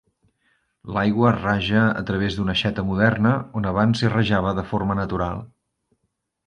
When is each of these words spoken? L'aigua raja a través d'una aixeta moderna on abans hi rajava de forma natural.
L'aigua 0.95 1.33
raja 1.35 1.83
a 1.89 2.03
través 2.07 2.39
d'una 2.39 2.55
aixeta 2.57 2.87
moderna 2.89 3.37
on 3.61 3.71
abans 3.75 4.03
hi 4.07 4.13
rajava 4.17 4.59
de 4.63 4.69
forma 4.73 5.03
natural. 5.03 5.49